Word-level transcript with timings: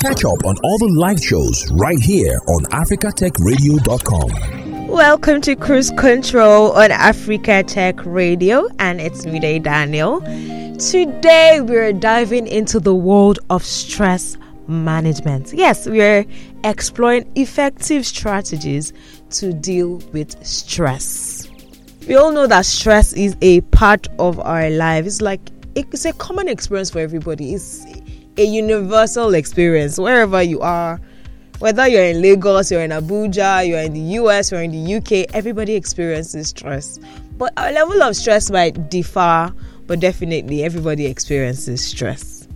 Catch 0.00 0.24
up 0.24 0.44
on 0.46 0.56
all 0.64 0.78
the 0.78 0.88
live 0.96 1.22
shows 1.22 1.70
right 1.72 2.00
here 2.00 2.40
on 2.48 2.64
africatechradio.com. 2.72 4.88
Welcome 4.88 5.42
to 5.42 5.54
Cruise 5.54 5.90
Control 5.90 6.72
on 6.72 6.90
Africa 6.90 7.62
Tech 7.62 8.02
Radio, 8.06 8.66
and 8.78 8.98
it's 8.98 9.26
me, 9.26 9.38
Day 9.38 9.58
Daniel. 9.58 10.22
Today, 10.78 11.60
we're 11.60 11.92
diving 11.92 12.46
into 12.46 12.80
the 12.80 12.94
world 12.94 13.40
of 13.50 13.62
stress 13.62 14.38
management. 14.66 15.52
Yes, 15.52 15.86
we're 15.86 16.24
exploring 16.64 17.30
effective 17.34 18.06
strategies 18.06 18.94
to 19.32 19.52
deal 19.52 19.96
with 20.14 20.42
stress. 20.46 21.46
We 22.08 22.14
all 22.14 22.32
know 22.32 22.46
that 22.46 22.64
stress 22.64 23.12
is 23.12 23.36
a 23.42 23.60
part 23.60 24.08
of 24.18 24.40
our 24.40 24.70
lives, 24.70 25.06
It's 25.06 25.20
like 25.20 25.42
it's 25.74 26.06
a 26.06 26.14
common 26.14 26.48
experience 26.48 26.88
for 26.88 27.00
everybody. 27.00 27.52
It's 27.52 27.84
a 28.36 28.44
universal 28.44 29.34
experience 29.34 29.98
wherever 29.98 30.42
you 30.42 30.60
are. 30.60 31.00
Whether 31.58 31.88
you're 31.88 32.04
in 32.04 32.22
Lagos, 32.22 32.70
you're 32.70 32.82
in 32.82 32.90
Abuja, 32.90 33.66
you're 33.68 33.80
in 33.80 33.92
the 33.92 34.00
US, 34.22 34.50
you're 34.50 34.62
in 34.62 34.70
the 34.72 34.94
UK, 34.96 35.34
everybody 35.34 35.74
experiences 35.74 36.48
stress. 36.48 36.98
But 37.36 37.52
our 37.56 37.72
level 37.72 38.02
of 38.02 38.16
stress 38.16 38.50
might 38.50 38.90
differ, 38.90 39.52
but 39.86 40.00
definitely 40.00 40.64
everybody 40.64 41.06
experiences 41.06 41.84
stress. 41.84 42.46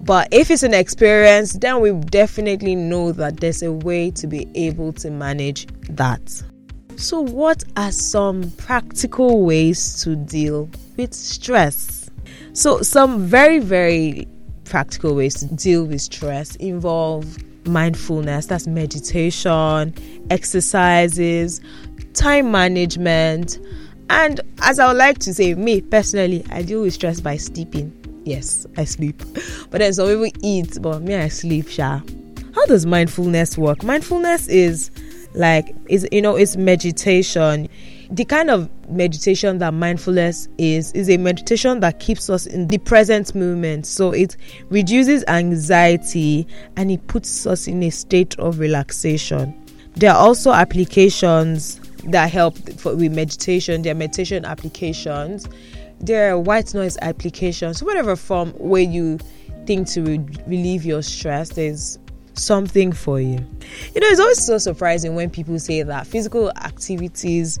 But 0.00 0.28
if 0.32 0.50
it's 0.50 0.62
an 0.62 0.74
experience, 0.74 1.52
then 1.52 1.80
we 1.80 1.92
definitely 1.92 2.74
know 2.74 3.12
that 3.12 3.40
there's 3.40 3.62
a 3.62 3.72
way 3.72 4.10
to 4.12 4.26
be 4.26 4.48
able 4.54 4.92
to 4.94 5.10
manage 5.10 5.66
that. 5.90 6.42
So, 6.96 7.20
what 7.20 7.62
are 7.76 7.92
some 7.92 8.50
practical 8.52 9.44
ways 9.44 10.02
to 10.02 10.16
deal 10.16 10.70
with 10.96 11.12
stress? 11.14 12.10
So, 12.54 12.82
some 12.82 13.20
very, 13.20 13.58
very 13.58 14.26
practical 14.68 15.14
ways 15.14 15.34
to 15.34 15.46
deal 15.54 15.84
with 15.84 16.00
stress 16.00 16.56
involve 16.56 17.38
mindfulness, 17.66 18.46
that's 18.46 18.66
meditation, 18.66 19.94
exercises, 20.30 21.60
time 22.14 22.50
management, 22.50 23.58
and 24.10 24.40
as 24.62 24.78
I 24.78 24.88
would 24.88 24.96
like 24.96 25.18
to 25.20 25.34
say, 25.34 25.54
me 25.54 25.80
personally, 25.80 26.44
I 26.50 26.62
deal 26.62 26.82
with 26.82 26.94
stress 26.94 27.20
by 27.20 27.36
sleeping. 27.36 27.92
Yes, 28.24 28.66
I 28.76 28.84
sleep. 28.84 29.22
But 29.70 29.80
then 29.80 29.92
some 29.92 30.08
people 30.08 30.40
eat, 30.42 30.78
but 30.80 31.02
me, 31.02 31.14
I 31.14 31.28
sleep, 31.28 31.68
sha. 31.68 32.00
How 32.54 32.66
does 32.66 32.86
mindfulness 32.86 33.58
work? 33.58 33.82
Mindfulness 33.82 34.48
is 34.48 34.90
like 35.34 35.74
is 35.88 36.08
you 36.10 36.22
know 36.22 36.36
it's 36.36 36.56
meditation 36.56 37.68
the 38.10 38.24
kind 38.24 38.50
of 38.50 38.70
meditation 38.88 39.58
that 39.58 39.74
mindfulness 39.74 40.48
is 40.56 40.92
is 40.92 41.10
a 41.10 41.18
meditation 41.18 41.80
that 41.80 42.00
keeps 42.00 42.30
us 42.30 42.46
in 42.46 42.68
the 42.68 42.78
present 42.78 43.34
moment. 43.34 43.86
So 43.86 44.12
it 44.12 44.36
reduces 44.70 45.24
anxiety 45.28 46.46
and 46.76 46.90
it 46.90 47.06
puts 47.06 47.46
us 47.46 47.66
in 47.66 47.82
a 47.82 47.90
state 47.90 48.38
of 48.38 48.58
relaxation. 48.58 49.54
There 49.96 50.10
are 50.10 50.16
also 50.16 50.52
applications 50.52 51.80
that 52.04 52.30
help 52.30 52.56
for, 52.78 52.94
with 52.94 53.12
meditation. 53.12 53.82
There 53.82 53.92
are 53.92 53.96
meditation 53.96 54.44
applications. 54.44 55.46
There 56.00 56.32
are 56.32 56.38
white 56.38 56.72
noise 56.72 56.96
applications. 57.02 57.82
Whatever 57.82 58.16
form 58.16 58.52
where 58.52 58.82
you 58.82 59.18
think 59.66 59.86
to 59.88 60.02
re- 60.02 60.26
relieve 60.46 60.86
your 60.86 61.02
stress 61.02 61.50
there's 61.50 61.98
something 62.34 62.92
for 62.92 63.20
you. 63.20 63.36
You 63.94 64.00
know, 64.00 64.06
it's 64.06 64.20
always 64.20 64.42
so 64.42 64.56
surprising 64.56 65.14
when 65.14 65.28
people 65.28 65.58
say 65.58 65.82
that 65.82 66.06
physical 66.06 66.50
activities 66.52 67.58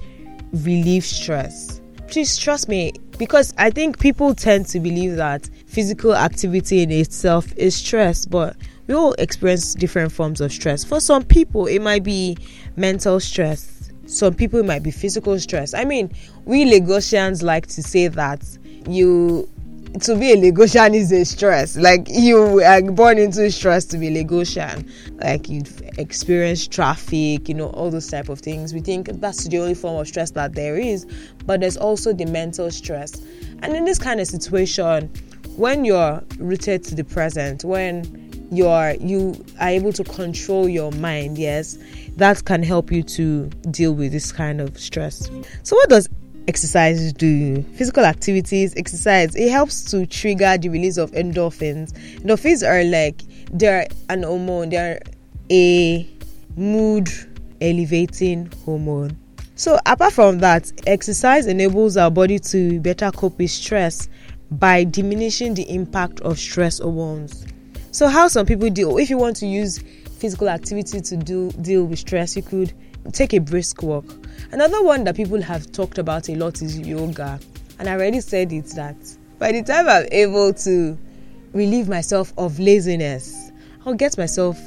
relieve 0.52 1.04
stress. 1.04 1.80
Please 2.08 2.38
trust 2.38 2.68
me, 2.68 2.92
because 3.18 3.52
I 3.58 3.70
think 3.70 3.98
people 3.98 4.34
tend 4.34 4.66
to 4.68 4.80
believe 4.80 5.16
that 5.16 5.48
physical 5.66 6.14
activity 6.14 6.82
in 6.82 6.90
itself 6.90 7.52
is 7.56 7.76
stress, 7.76 8.24
but 8.24 8.56
we 8.86 8.94
all 8.94 9.12
experience 9.14 9.74
different 9.74 10.10
forms 10.12 10.40
of 10.40 10.50
stress. 10.50 10.84
For 10.84 11.00
some 11.00 11.22
people, 11.22 11.66
it 11.66 11.80
might 11.80 12.02
be 12.02 12.38
mental 12.76 13.20
stress. 13.20 13.92
Some 14.06 14.32
people 14.32 14.60
it 14.60 14.64
might 14.64 14.82
be 14.82 14.90
physical 14.90 15.38
stress. 15.38 15.74
I 15.74 15.84
mean, 15.84 16.10
we 16.46 16.64
Lagosians 16.64 17.42
like 17.42 17.66
to 17.66 17.82
say 17.82 18.08
that 18.08 18.42
you 18.88 19.46
to 20.00 20.16
be 20.16 20.32
a 20.32 20.36
Lagosian 20.36 20.94
is 20.94 21.10
a 21.12 21.24
stress. 21.24 21.76
Like 21.76 22.06
you 22.08 22.62
are 22.62 22.82
born 22.82 23.18
into 23.18 23.50
stress 23.50 23.84
to 23.86 23.98
be 23.98 24.10
Lagosian. 24.10 24.88
Like 25.22 25.48
you 25.48 25.62
experience 25.96 26.66
traffic, 26.66 27.48
you 27.48 27.54
know, 27.54 27.70
all 27.70 27.90
those 27.90 28.08
type 28.08 28.28
of 28.28 28.40
things. 28.40 28.72
We 28.72 28.80
think 28.80 29.08
that's 29.20 29.44
the 29.44 29.58
only 29.58 29.74
form 29.74 29.98
of 30.00 30.06
stress 30.08 30.30
that 30.32 30.54
there 30.54 30.76
is, 30.76 31.06
but 31.46 31.60
there's 31.60 31.76
also 31.76 32.12
the 32.12 32.26
mental 32.26 32.70
stress. 32.70 33.20
And 33.62 33.74
in 33.74 33.84
this 33.84 33.98
kind 33.98 34.20
of 34.20 34.26
situation, 34.26 35.08
when 35.56 35.84
you're 35.84 36.22
rooted 36.38 36.84
to 36.84 36.94
the 36.94 37.04
present, 37.04 37.64
when 37.64 38.48
you're 38.50 38.92
you 39.00 39.44
are 39.60 39.68
able 39.68 39.92
to 39.92 40.04
control 40.04 40.68
your 40.68 40.92
mind, 40.92 41.36
yes, 41.38 41.76
that 42.16 42.44
can 42.44 42.62
help 42.62 42.92
you 42.92 43.02
to 43.02 43.46
deal 43.70 43.94
with 43.94 44.12
this 44.12 44.32
kind 44.32 44.60
of 44.60 44.78
stress. 44.78 45.30
So 45.62 45.76
what 45.76 45.88
does 45.88 46.08
exercises 46.48 47.12
do 47.12 47.62
physical 47.74 48.04
activities 48.04 48.74
exercise 48.76 49.36
it 49.36 49.50
helps 49.50 49.84
to 49.84 50.06
trigger 50.06 50.56
the 50.58 50.68
release 50.70 50.96
of 50.96 51.12
endorphins. 51.12 51.92
Endorphins 52.20 52.66
are 52.66 52.82
like 52.84 53.22
they're 53.52 53.86
an 54.08 54.22
hormone 54.22 54.70
they're 54.70 55.00
a 55.50 56.08
mood 56.56 57.08
elevating 57.60 58.50
hormone. 58.64 59.16
So 59.56 59.78
apart 59.86 60.12
from 60.14 60.38
that 60.38 60.72
exercise 60.86 61.46
enables 61.46 61.96
our 61.96 62.10
body 62.10 62.38
to 62.38 62.80
better 62.80 63.10
cope 63.10 63.38
with 63.38 63.50
stress 63.50 64.08
by 64.50 64.84
diminishing 64.84 65.54
the 65.54 65.68
impact 65.68 66.20
of 66.20 66.38
stress 66.38 66.78
hormones. 66.78 67.46
So 67.90 68.08
how 68.08 68.28
some 68.28 68.46
people 68.46 68.70
deal 68.70 68.96
if 68.96 69.10
you 69.10 69.18
want 69.18 69.36
to 69.36 69.46
use 69.46 69.80
physical 70.18 70.48
activity 70.48 71.00
to 71.00 71.16
do 71.16 71.50
deal 71.60 71.84
with 71.84 71.98
stress 71.98 72.36
you 72.36 72.42
could 72.42 72.72
take 73.12 73.34
a 73.34 73.38
brisk 73.38 73.82
walk. 73.82 74.04
Another 74.50 74.82
one 74.82 75.04
that 75.04 75.14
people 75.14 75.40
have 75.42 75.70
talked 75.72 75.98
about 75.98 76.28
a 76.30 76.34
lot 76.34 76.62
is 76.62 76.78
yoga. 76.78 77.38
And 77.78 77.88
I 77.88 77.92
already 77.92 78.20
said 78.20 78.52
it 78.52 78.66
that 78.76 78.96
by 79.38 79.52
the 79.52 79.62
time 79.62 79.88
I'm 79.88 80.06
able 80.10 80.54
to 80.54 80.98
relieve 81.52 81.88
myself 81.88 82.32
of 82.38 82.58
laziness, 82.58 83.52
I'll 83.84 83.94
get 83.94 84.16
myself 84.16 84.58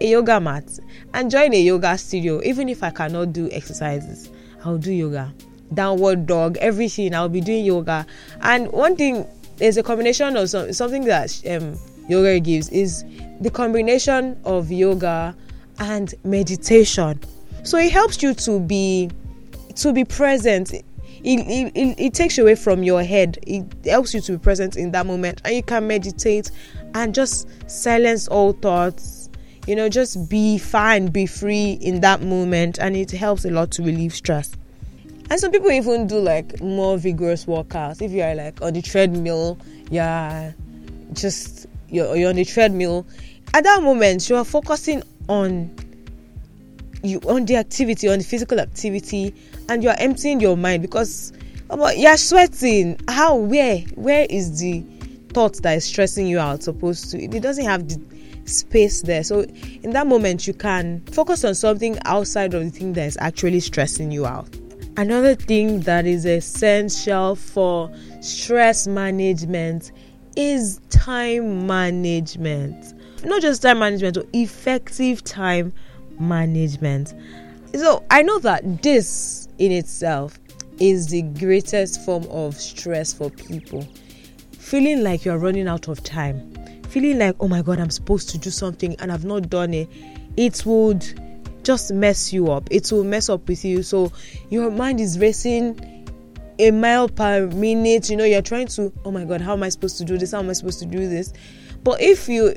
a 0.00 0.08
yoga 0.08 0.40
mat 0.40 0.78
and 1.14 1.30
join 1.30 1.52
a 1.52 1.60
yoga 1.60 1.98
studio. 1.98 2.40
Even 2.44 2.68
if 2.68 2.82
I 2.82 2.90
cannot 2.90 3.32
do 3.32 3.50
exercises, 3.50 4.30
I'll 4.64 4.78
do 4.78 4.92
yoga. 4.92 5.34
Downward 5.72 6.26
dog, 6.26 6.56
everything, 6.58 7.14
I'll 7.14 7.28
be 7.28 7.40
doing 7.40 7.64
yoga. 7.64 8.06
And 8.40 8.70
one 8.70 8.94
thing, 8.94 9.26
there's 9.56 9.76
a 9.76 9.82
combination 9.82 10.36
of 10.36 10.48
some, 10.48 10.72
something 10.72 11.04
that 11.06 11.42
um, 11.50 11.76
yoga 12.08 12.38
gives 12.38 12.68
is 12.68 13.04
the 13.40 13.50
combination 13.50 14.40
of 14.44 14.70
yoga 14.70 15.34
and 15.80 16.14
meditation 16.22 17.18
so 17.64 17.78
it 17.78 17.90
helps 17.90 18.22
you 18.22 18.34
to 18.34 18.60
be 18.60 19.10
to 19.76 19.92
be 19.92 20.04
present 20.04 20.72
it, 21.24 21.72
it, 21.74 21.94
it, 21.98 22.14
takes 22.14 22.36
away 22.36 22.54
from 22.54 22.82
your 22.82 23.02
head. 23.02 23.38
It 23.46 23.64
helps 23.86 24.12
you 24.12 24.20
to 24.22 24.32
be 24.32 24.38
present 24.38 24.76
in 24.76 24.92
that 24.92 25.06
moment. 25.06 25.40
And 25.44 25.54
you 25.54 25.62
can 25.62 25.86
meditate 25.86 26.50
and 26.94 27.14
just 27.14 27.48
silence 27.70 28.28
all 28.28 28.52
thoughts. 28.52 29.30
You 29.66 29.74
know 29.74 29.88
just 29.88 30.28
be 30.28 30.58
fine 30.58 31.06
be 31.06 31.24
free 31.24 31.78
in 31.80 32.00
that 32.00 32.20
moment. 32.20 32.78
And 32.78 32.94
it 32.94 33.10
helps 33.10 33.46
a 33.46 33.50
lot 33.50 33.70
to 33.72 33.82
relieve 33.82 34.14
stress. 34.14 34.52
And 35.30 35.40
some 35.40 35.50
people 35.50 35.70
even 35.70 36.06
do 36.06 36.18
like 36.18 36.60
more 36.60 36.98
vigorous 36.98 37.46
workouts. 37.46 38.02
If 38.02 38.10
you 38.10 38.22
are 38.22 38.34
like 38.34 38.60
on 38.60 38.74
the 38.74 38.82
treadmill 38.82 39.58
yeah 39.90 40.52
just 41.14 41.66
you're, 41.88 42.14
you're 42.16 42.28
on 42.28 42.36
the 42.36 42.44
treadmill. 42.44 43.06
At 43.54 43.64
that 43.64 43.82
moment 43.82 44.28
you 44.28 44.36
are 44.36 44.44
focusing 44.44 45.02
on 45.28 45.74
you 47.02 47.20
on 47.20 47.46
the 47.46 47.56
activity, 47.56 48.08
on 48.08 48.18
the 48.18 48.24
physical 48.24 48.60
activity, 48.60 49.34
and 49.68 49.82
you 49.82 49.88
are 49.88 49.96
emptying 49.98 50.40
your 50.40 50.56
mind 50.56 50.82
because 50.82 51.32
oh, 51.70 51.90
you're 51.90 52.16
sweating. 52.16 52.98
How? 53.08 53.36
Where? 53.36 53.78
Where 53.94 54.26
is 54.28 54.60
the 54.60 54.84
thought 55.32 55.60
that 55.62 55.76
is 55.76 55.84
stressing 55.84 56.26
you 56.26 56.38
out 56.38 56.62
supposed 56.62 57.10
to? 57.10 57.22
It 57.22 57.42
doesn't 57.42 57.64
have 57.64 57.88
the 57.88 58.00
space 58.46 59.02
there. 59.02 59.24
So 59.24 59.40
in 59.82 59.90
that 59.90 60.06
moment, 60.06 60.46
you 60.46 60.54
can 60.54 61.00
focus 61.06 61.44
on 61.44 61.54
something 61.54 61.98
outside 62.04 62.54
of 62.54 62.64
the 62.64 62.70
thing 62.70 62.92
that 62.94 63.06
is 63.06 63.18
actually 63.20 63.60
stressing 63.60 64.10
you 64.10 64.26
out. 64.26 64.48
Another 64.96 65.34
thing 65.34 65.80
that 65.80 66.06
is 66.06 66.24
essential 66.24 67.34
for 67.34 67.90
stress 68.20 68.86
management 68.86 69.90
is 70.36 70.80
time 70.90 71.66
management. 71.66 72.94
Not 73.24 73.42
just 73.42 73.62
time 73.62 73.80
management, 73.80 74.14
but 74.16 74.26
effective 74.32 75.24
time 75.24 75.72
management. 76.20 77.14
So 77.74 78.04
I 78.10 78.22
know 78.22 78.38
that 78.40 78.82
this 78.82 79.43
in 79.58 79.72
itself 79.72 80.38
is 80.80 81.08
the 81.08 81.22
greatest 81.22 82.04
form 82.04 82.24
of 82.30 82.56
stress 82.56 83.12
for 83.12 83.30
people. 83.30 83.86
Feeling 84.52 85.02
like 85.02 85.24
you're 85.24 85.38
running 85.38 85.68
out 85.68 85.88
of 85.88 86.02
time, 86.02 86.52
feeling 86.88 87.18
like, 87.18 87.36
oh 87.40 87.48
my 87.48 87.62
god, 87.62 87.78
I'm 87.78 87.90
supposed 87.90 88.30
to 88.30 88.38
do 88.38 88.50
something 88.50 88.96
and 88.98 89.12
I've 89.12 89.24
not 89.24 89.50
done 89.50 89.74
it, 89.74 89.88
it 90.36 90.64
would 90.66 91.04
just 91.62 91.92
mess 91.92 92.32
you 92.32 92.50
up. 92.50 92.68
It 92.70 92.90
will 92.90 93.04
mess 93.04 93.28
up 93.28 93.48
with 93.48 93.64
you. 93.64 93.82
So 93.82 94.12
your 94.50 94.70
mind 94.70 95.00
is 95.00 95.18
racing 95.18 96.06
a 96.58 96.70
mile 96.70 97.08
per 97.08 97.46
minute. 97.46 98.10
You 98.10 98.16
know, 98.16 98.24
you're 98.24 98.42
trying 98.42 98.68
to, 98.68 98.92
oh 99.04 99.10
my 99.10 99.24
god, 99.24 99.40
how 99.40 99.52
am 99.52 99.62
I 99.62 99.68
supposed 99.68 99.98
to 99.98 100.04
do 100.04 100.18
this? 100.18 100.32
How 100.32 100.40
am 100.40 100.50
I 100.50 100.54
supposed 100.54 100.80
to 100.80 100.86
do 100.86 101.08
this? 101.08 101.32
But 101.82 102.00
if 102.00 102.28
you 102.28 102.54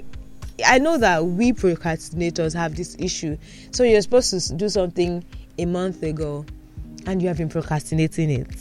I 0.65 0.79
know 0.79 0.97
that 0.97 1.23
we 1.23 1.53
procrastinators 1.53 2.53
have 2.55 2.75
this 2.75 2.95
issue. 2.99 3.37
So 3.71 3.83
you're 3.83 4.01
supposed 4.01 4.31
to 4.31 4.55
do 4.55 4.69
something 4.69 5.23
a 5.59 5.65
month 5.65 6.01
ago 6.03 6.45
and 7.07 7.21
you 7.21 7.27
have 7.27 7.37
been 7.37 7.49
procrastinating 7.49 8.29
it. 8.29 8.55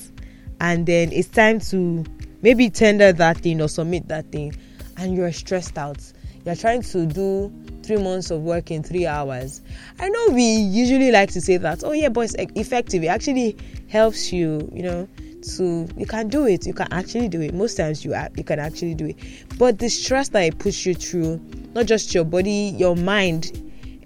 And 0.61 0.87
then 0.87 1.13
it's 1.13 1.29
time 1.29 1.61
to 1.61 2.05
maybe 2.43 2.71
tender 2.71 3.13
that 3.13 3.39
thing 3.39 3.61
or 3.61 3.69
submit 3.69 4.09
that 4.09 4.31
thing 4.33 4.57
and 4.97 5.15
you're 5.15 5.33
stressed 5.33 5.77
out. 5.77 6.01
You're 6.45 6.55
trying 6.57 6.83
to 6.83 7.07
do 7.07 7.53
three 7.83 7.97
months 7.97 8.31
of 8.31 8.43
work 8.43 8.71
in 8.71 8.83
three 8.83 9.07
hours. 9.07 9.61
I 9.99 10.09
know 10.09 10.29
we 10.31 10.45
usually 10.45 11.11
like 11.11 11.31
to 11.33 11.41
say 11.41 11.57
that, 11.57 11.83
oh 11.85 11.93
yeah, 11.93 12.09
but 12.09 12.33
it's 12.33 12.53
effective. 12.55 13.03
It 13.03 13.09
actually 13.09 13.57
helps 13.89 14.33
you, 14.33 14.71
you 14.73 14.83
know, 14.83 15.09
to 15.57 15.89
you 15.97 16.07
can 16.07 16.29
do 16.29 16.47
it. 16.47 16.67
You 16.67 16.73
can 16.73 16.89
actually 16.93 17.29
do 17.29 17.41
it. 17.41 17.55
Most 17.55 17.77
times 17.77 18.05
you 18.05 18.15
you 18.37 18.45
can 18.45 18.59
actually 18.59 18.95
do 18.95 19.07
it. 19.07 19.17
But 19.59 19.79
the 19.79 19.89
stress 19.89 20.29
that 20.31 20.41
it 20.43 20.59
puts 20.59 20.87
you 20.87 20.95
through, 20.95 21.41
not 21.75 21.87
just 21.87 22.15
your 22.15 22.25
body, 22.25 22.75
your 22.77 22.97
mind, 22.97 23.51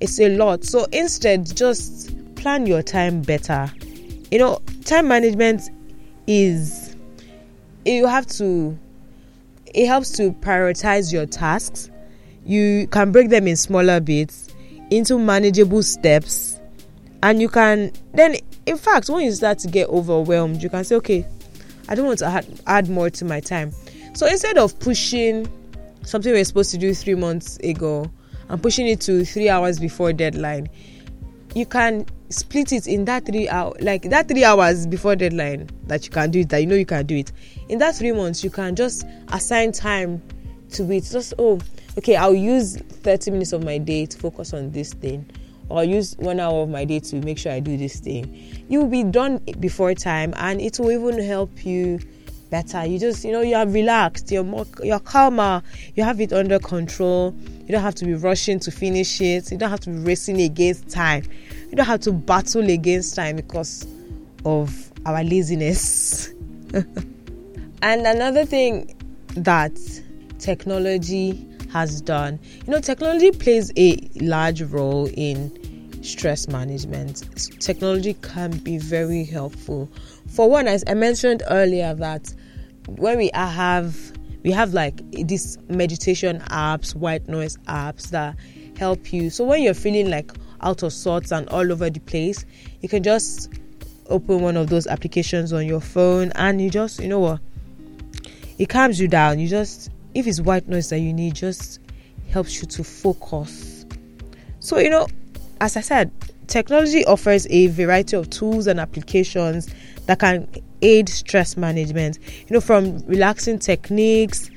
it's 0.00 0.18
a 0.18 0.36
lot. 0.36 0.64
So 0.64 0.84
instead, 0.92 1.54
just 1.56 2.10
plan 2.36 2.66
your 2.66 2.82
time 2.82 3.22
better. 3.22 3.70
You 4.30 4.38
know, 4.38 4.60
time 4.84 5.08
management 5.08 5.62
is 6.26 6.94
you 7.84 8.06
have 8.06 8.26
to 8.26 8.78
it 9.74 9.86
helps 9.86 10.10
to 10.12 10.32
prioritize 10.32 11.12
your 11.12 11.26
tasks. 11.26 11.90
You 12.44 12.86
can 12.88 13.12
break 13.12 13.28
them 13.30 13.46
in 13.46 13.56
smaller 13.56 14.00
bits 14.00 14.48
into 14.90 15.18
manageable 15.18 15.82
steps 15.82 16.60
and 17.22 17.40
you 17.40 17.48
can 17.48 17.92
then 18.14 18.36
in 18.66 18.76
fact 18.76 19.08
when 19.08 19.24
you 19.24 19.32
start 19.32 19.58
to 19.58 19.68
get 19.68 19.88
overwhelmed 19.88 20.62
you 20.62 20.68
can 20.68 20.82
say 20.84 20.96
okay 20.96 21.24
i 21.88 21.94
don't 21.94 22.06
want 22.06 22.18
to 22.18 22.26
add, 22.26 22.46
add 22.66 22.88
more 22.88 23.10
to 23.10 23.24
my 23.24 23.40
time 23.40 23.72
so 24.14 24.26
instead 24.26 24.58
of 24.58 24.76
pushing 24.80 25.46
something 26.02 26.32
we 26.32 26.40
are 26.40 26.44
supposed 26.44 26.70
to 26.70 26.78
do 26.78 26.92
three 26.94 27.14
months 27.14 27.56
ago 27.58 28.10
and 28.48 28.62
pushing 28.62 28.86
it 28.86 29.00
to 29.00 29.24
three 29.24 29.48
hours 29.48 29.78
before 29.78 30.12
deadline 30.12 30.68
you 31.54 31.66
can 31.66 32.04
split 32.30 32.72
it 32.72 32.86
in 32.86 33.04
that 33.04 33.26
three 33.26 33.48
hour 33.48 33.74
like 33.80 34.02
that 34.02 34.28
three 34.28 34.44
hours 34.44 34.86
before 34.86 35.16
deadline 35.16 35.68
that 35.86 36.04
you 36.04 36.10
can 36.10 36.30
do 36.30 36.40
it 36.40 36.48
that 36.48 36.60
you 36.60 36.66
know 36.66 36.76
you 36.76 36.86
can 36.86 37.04
do 37.04 37.16
it. 37.16 37.32
In 37.68 37.78
that 37.80 37.96
three 37.96 38.12
months 38.12 38.42
you 38.44 38.50
can 38.50 38.76
just 38.76 39.04
assign 39.28 39.72
time 39.72 40.22
to 40.70 40.90
it. 40.92 41.04
Just 41.10 41.34
oh 41.38 41.60
okay 41.98 42.14
i'll 42.14 42.32
use 42.32 42.76
30 42.76 43.32
minutes 43.32 43.52
of 43.52 43.64
my 43.64 43.76
day 43.76 44.06
to 44.06 44.16
focus 44.16 44.54
on 44.54 44.70
this 44.70 44.94
thing 44.94 45.28
or 45.68 45.82
use 45.82 46.16
one 46.18 46.38
hour 46.38 46.62
of 46.62 46.68
my 46.68 46.84
day 46.84 47.00
to 47.00 47.16
make 47.16 47.36
sure 47.36 47.52
i 47.52 47.60
do 47.60 47.76
this 47.76 47.98
thing. 48.00 48.64
You'll 48.68 48.86
be 48.86 49.02
done 49.04 49.38
before 49.58 49.94
time 49.94 50.32
and 50.36 50.60
it 50.60 50.78
will 50.78 50.92
even 50.92 51.20
help 51.20 51.64
you 51.66 51.98
better. 52.50 52.84
You 52.84 52.98
just 52.98 53.24
you 53.24 53.32
know 53.32 53.40
you 53.40 53.56
are 53.56 53.66
relaxed 53.66 54.30
you're 54.30 54.44
more 54.44 54.66
you're 54.82 55.00
calmer 55.00 55.62
you 55.96 56.04
have 56.04 56.20
it 56.20 56.32
under 56.32 56.60
control. 56.60 57.34
You 57.66 57.72
don't 57.72 57.82
have 57.82 57.96
to 57.96 58.04
be 58.04 58.14
rushing 58.14 58.60
to 58.60 58.70
finish 58.70 59.20
it. 59.20 59.50
You 59.50 59.58
don't 59.58 59.70
have 59.70 59.80
to 59.80 59.90
be 59.90 59.98
racing 59.98 60.40
against 60.40 60.88
time 60.90 61.24
you 61.70 61.76
don't 61.76 61.86
have 61.86 62.00
to 62.00 62.12
battle 62.12 62.68
against 62.68 63.14
time 63.14 63.36
because 63.36 63.86
of 64.44 64.92
our 65.06 65.22
laziness. 65.24 66.32
And 67.82 68.06
another 68.06 68.44
thing 68.44 68.94
that 69.36 69.72
technology 70.38 71.46
has 71.72 72.00
done 72.00 72.38
you 72.66 72.72
know 72.72 72.80
technology 72.80 73.30
plays 73.30 73.72
a 73.76 73.96
large 74.20 74.60
role 74.62 75.08
in 75.14 76.02
stress 76.02 76.48
management. 76.48 77.24
Technology 77.60 78.14
can 78.22 78.50
be 78.58 78.76
very 78.78 79.24
helpful. 79.24 79.88
For 80.28 80.48
one 80.50 80.66
as 80.66 80.84
i 80.88 80.94
mentioned 80.94 81.42
earlier 81.48 81.94
that 81.94 82.34
when 82.86 83.18
we 83.18 83.30
have 83.34 83.96
we 84.42 84.50
have 84.50 84.74
like 84.74 85.00
these 85.12 85.58
meditation 85.68 86.40
apps 86.50 86.94
white 86.94 87.28
noise 87.28 87.56
apps 87.68 88.10
that 88.10 88.36
help 88.78 89.12
you. 89.12 89.30
So 89.30 89.44
when 89.44 89.62
you're 89.62 89.74
feeling 89.74 90.10
like 90.10 90.32
out 90.62 90.82
of 90.82 90.92
sorts 90.92 91.32
and 91.32 91.48
all 91.48 91.70
over 91.72 91.90
the 91.90 92.00
place 92.00 92.44
you 92.80 92.88
can 92.88 93.02
just 93.02 93.52
open 94.08 94.40
one 94.40 94.56
of 94.56 94.68
those 94.68 94.86
applications 94.86 95.52
on 95.52 95.66
your 95.66 95.80
phone 95.80 96.32
and 96.34 96.60
you 96.60 96.70
just 96.70 97.00
you 97.00 97.08
know 97.08 97.20
what 97.20 97.40
it 98.58 98.68
calms 98.68 99.00
you 99.00 99.08
down 99.08 99.38
you 99.38 99.48
just 99.48 99.90
if 100.14 100.26
it's 100.26 100.40
white 100.40 100.68
noise 100.68 100.88
that 100.90 100.98
you 100.98 101.12
need 101.12 101.34
just 101.34 101.80
helps 102.30 102.60
you 102.60 102.66
to 102.66 102.82
focus 102.82 103.86
so 104.58 104.78
you 104.78 104.90
know 104.90 105.06
as 105.60 105.76
i 105.76 105.80
said 105.80 106.10
technology 106.46 107.04
offers 107.06 107.46
a 107.50 107.68
variety 107.68 108.16
of 108.16 108.28
tools 108.30 108.66
and 108.66 108.80
applications 108.80 109.72
that 110.06 110.18
can 110.18 110.48
aid 110.82 111.08
stress 111.08 111.56
management. 111.56 112.18
You 112.48 112.54
know, 112.54 112.60
from 112.60 112.98
relaxing 113.06 113.58
techniques 113.58 114.50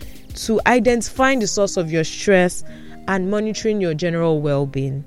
to 0.46 0.60
identifying 0.66 1.40
the 1.40 1.48
source 1.48 1.78
of 1.78 1.92
your 1.92 2.04
stress 2.04 2.64
and 3.08 3.30
monitoring 3.30 3.82
your 3.82 3.94
general 3.94 4.42
well 4.42 4.66
being. 4.66 5.04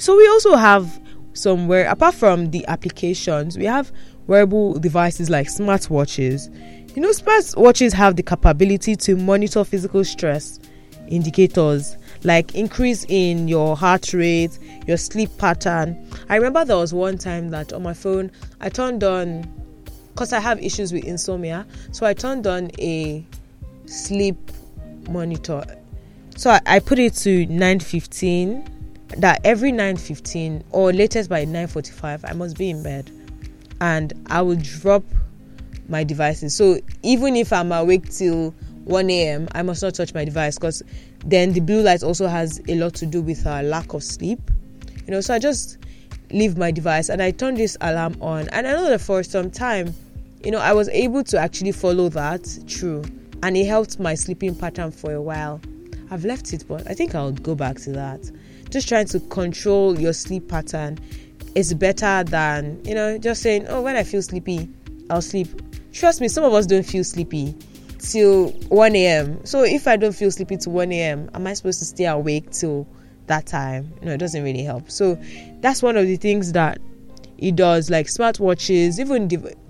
So, 0.00 0.16
we 0.16 0.26
also 0.28 0.56
have 0.56 1.00
somewhere, 1.34 1.88
apart 1.88 2.14
from 2.14 2.50
the 2.50 2.66
applications, 2.66 3.56
we 3.56 3.66
have 3.66 3.92
wearable 4.26 4.78
devices 4.78 5.30
like 5.30 5.46
smartwatches. 5.48 6.48
You 6.96 7.02
know, 7.02 7.10
smartwatches 7.10 7.92
have 7.92 8.16
the 8.16 8.22
capability 8.22 8.96
to 8.96 9.16
monitor 9.16 9.62
physical 9.62 10.04
stress 10.04 10.58
indicators 11.08 11.96
like 12.22 12.54
increase 12.54 13.04
in 13.08 13.48
your 13.48 13.76
heart 13.76 14.12
rate, 14.12 14.58
your 14.86 14.96
sleep 14.96 15.30
pattern. 15.38 16.08
I 16.28 16.36
remember 16.36 16.64
there 16.64 16.76
was 16.76 16.94
one 16.94 17.18
time 17.18 17.50
that 17.50 17.72
on 17.72 17.82
my 17.82 17.94
phone 17.94 18.30
I 18.60 18.68
turned 18.68 19.04
on 19.04 19.48
because 20.12 20.32
I 20.32 20.40
have 20.40 20.62
issues 20.62 20.92
with 20.92 21.04
insomnia. 21.04 21.66
So 21.92 22.06
I 22.06 22.14
turned 22.14 22.46
on 22.46 22.70
a 22.78 23.24
sleep 23.86 24.36
monitor. 25.08 25.64
So 26.36 26.50
I, 26.50 26.60
I 26.66 26.78
put 26.78 26.98
it 26.98 27.14
to 27.14 27.46
9:15 27.46 28.79
that 29.18 29.40
every 29.44 29.72
9:15 29.72 30.62
or 30.70 30.92
latest 30.92 31.28
by 31.28 31.44
9:45 31.44 32.24
I 32.24 32.32
must 32.32 32.56
be 32.56 32.70
in 32.70 32.82
bed 32.82 33.10
and 33.80 34.12
I 34.26 34.42
will 34.42 34.56
drop 34.56 35.04
my 35.88 36.04
devices. 36.04 36.54
So 36.54 36.78
even 37.02 37.36
if 37.36 37.52
I'm 37.52 37.72
awake 37.72 38.08
till 38.10 38.54
1 38.84 39.10
a.m., 39.10 39.48
I 39.52 39.62
must 39.62 39.82
not 39.82 39.94
touch 39.94 40.14
my 40.14 40.24
device 40.24 40.56
because 40.56 40.82
then 41.24 41.52
the 41.52 41.60
blue 41.60 41.82
light 41.82 42.02
also 42.02 42.28
has 42.28 42.60
a 42.68 42.74
lot 42.76 42.94
to 42.94 43.06
do 43.06 43.20
with 43.22 43.46
our 43.46 43.62
lack 43.62 43.92
of 43.92 44.02
sleep. 44.02 44.40
You 45.06 45.12
know, 45.12 45.20
so 45.20 45.34
I 45.34 45.38
just 45.38 45.78
leave 46.30 46.56
my 46.56 46.70
device 46.70 47.08
and 47.08 47.20
I 47.20 47.32
turn 47.32 47.54
this 47.54 47.76
alarm 47.80 48.16
on. 48.20 48.48
And 48.50 48.66
I 48.66 48.72
know 48.72 48.88
that 48.88 49.00
for 49.00 49.22
some 49.22 49.50
time 49.50 49.94
you 50.44 50.50
know, 50.50 50.58
I 50.58 50.72
was 50.72 50.88
able 50.88 51.22
to 51.24 51.38
actually 51.38 51.72
follow 51.72 52.08
that 52.10 52.46
through, 52.68 53.04
and 53.42 53.56
it 53.56 53.66
helped 53.66 54.00
my 54.00 54.14
sleeping 54.14 54.54
pattern 54.54 54.90
for 54.90 55.12
a 55.12 55.20
while. 55.20 55.60
I've 56.10 56.24
left 56.24 56.52
it, 56.52 56.64
but 56.66 56.88
I 56.88 56.94
think 56.94 57.14
I'll 57.14 57.32
go 57.32 57.54
back 57.54 57.76
to 57.80 57.92
that. 57.92 58.30
Just 58.70 58.88
trying 58.88 59.06
to 59.06 59.20
control 59.20 59.98
your 59.98 60.12
sleep 60.12 60.48
pattern 60.48 60.98
is 61.54 61.74
better 61.74 62.24
than, 62.24 62.80
you 62.84 62.94
know, 62.94 63.18
just 63.18 63.42
saying, 63.42 63.66
oh, 63.68 63.82
when 63.82 63.96
I 63.96 64.04
feel 64.04 64.22
sleepy, 64.22 64.68
I'll 65.10 65.22
sleep. 65.22 65.48
Trust 65.92 66.20
me, 66.20 66.28
some 66.28 66.44
of 66.44 66.54
us 66.54 66.66
don't 66.66 66.86
feel 66.86 67.02
sleepy 67.02 67.54
till 67.98 68.50
1 68.68 68.94
a.m. 68.96 69.44
So 69.44 69.64
if 69.64 69.88
I 69.88 69.96
don't 69.96 70.14
feel 70.14 70.30
sleepy 70.30 70.56
till 70.56 70.72
1 70.72 70.92
a.m., 70.92 71.30
am 71.34 71.46
I 71.46 71.54
supposed 71.54 71.80
to 71.80 71.84
stay 71.84 72.06
awake 72.06 72.50
till 72.50 72.86
that 73.26 73.46
time? 73.46 73.92
No, 74.02 74.12
it 74.12 74.18
doesn't 74.18 74.42
really 74.42 74.62
help. 74.62 74.90
So 74.90 75.18
that's 75.60 75.82
one 75.82 75.96
of 75.96 76.06
the 76.06 76.16
things 76.16 76.52
that 76.52 76.78
it 77.38 77.56
does, 77.56 77.90
like 77.90 78.06
smartwatches, 78.06 79.00
even 79.00 79.28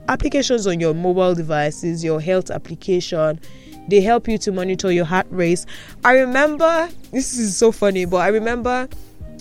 applications 0.08 0.66
on 0.66 0.80
your 0.80 0.92
mobile 0.92 1.34
devices, 1.34 2.04
your 2.04 2.20
health 2.20 2.50
application. 2.50 3.40
They 3.88 4.00
help 4.00 4.28
you 4.28 4.38
to 4.38 4.52
monitor 4.52 4.92
your 4.92 5.04
heart 5.04 5.26
rate. 5.30 5.64
I 6.04 6.12
remember, 6.12 6.88
this 7.10 7.38
is 7.38 7.56
so 7.56 7.72
funny, 7.72 8.04
but 8.04 8.18
I 8.18 8.28
remember 8.28 8.88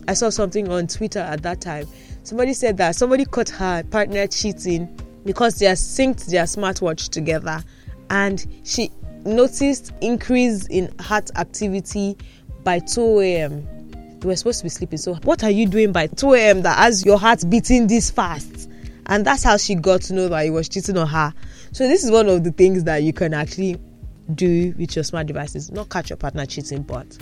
I 0.08 0.14
saw 0.14 0.30
something 0.30 0.72
on 0.72 0.88
Twitter 0.88 1.20
at 1.20 1.44
that 1.44 1.62
time. 1.62 1.88
Somebody 2.24 2.54
said 2.54 2.78
that 2.78 2.96
somebody 2.96 3.26
caught 3.26 3.50
her 3.50 3.84
partner 3.84 4.28
cheating 4.28 4.88
because 5.26 5.60
they 5.60 5.68
synced 5.68 6.28
their 6.28 6.44
smartwatch 6.44 7.10
together 7.10 7.64
and 8.10 8.46
she 8.64 8.92
noticed 9.26 9.94
increase 10.02 10.66
in 10.68 10.92
heart 11.00 11.30
activity 11.36 12.18
by 12.64 12.80
2 12.80 13.20
a.m. 13.20 13.68
You 14.22 14.30
were 14.30 14.36
supposed 14.36 14.60
to 14.60 14.66
be 14.66 14.70
sleeping. 14.70 14.98
So, 14.98 15.16
what 15.24 15.44
are 15.44 15.52
you 15.52 15.66
doing 15.66 15.92
by 15.92 16.08
2 16.08 16.34
a.m. 16.34 16.62
that 16.64 16.78
has 16.78 17.06
your 17.06 17.18
heart 17.18 17.44
beating 17.50 17.88
this 17.88 18.10
fast? 18.10 18.70
and 19.10 19.26
that's 19.26 19.44
how 19.44 19.58
she 19.58 19.76
got 19.76 20.02
to 20.02 20.14
know 20.14 20.30
that 20.30 20.44
he 20.46 20.52
was 20.52 20.70
cheating 20.70 20.96
on 20.96 21.08
her. 21.08 21.34
So 21.72 21.88
this 21.88 22.04
is 22.04 22.12
one 22.12 22.30
of 22.30 22.44
the 22.44 22.52
things 22.52 22.84
that 22.86 23.04
you 23.04 23.12
can 23.12 23.34
actually 23.34 23.80
do 24.36 24.74
with 24.78 24.96
your 24.96 25.04
smart 25.04 25.28
devices. 25.28 25.72
Not 25.72 25.90
catch 25.90 26.10
your 26.10 26.18
partner 26.18 26.46
cheating, 26.46 26.84
but 26.84 27.18